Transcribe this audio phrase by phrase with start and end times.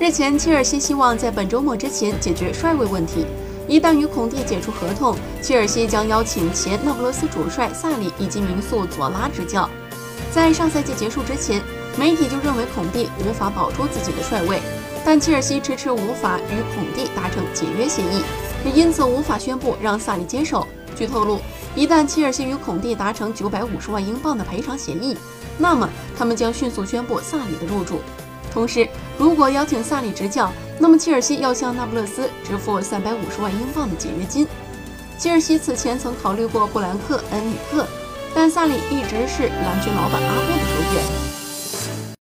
[0.00, 3.26] 日前，切尔西希望在本周末之前解决帅位问题。
[3.68, 9.68] 一旦与孔蒂解除合同，切尔西将邀请前那不勒斯主帅萨里以及名宿佐拉执教。
[10.32, 11.62] 在上赛季结束之前，
[11.98, 14.58] 媒体就认为孔蒂无法保住自己的帅位，
[15.04, 18.22] 但切尔西迟迟无法与孔蒂达成解约协议，
[18.64, 20.66] 也因此无法宣布让萨里接手。
[20.96, 21.40] 据透露，
[21.76, 25.14] 一旦切尔西与孔蒂达成九百五十万英镑的赔偿协议，
[25.58, 25.86] 那么
[26.16, 28.00] 他们将迅速宣布萨里的入主。
[28.52, 34.46] 同时，如果邀请萨里执教，那么切尔西要向那不勒斯支付三百五十万英镑的解约金。
[35.18, 37.86] 切尔西此前曾考虑过布兰克·恩里克，
[38.34, 41.49] 但萨里一直是蓝军老板阿布的首选。